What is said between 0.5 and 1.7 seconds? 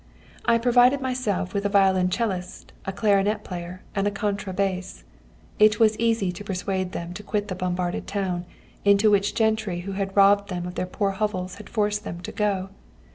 provided myself with a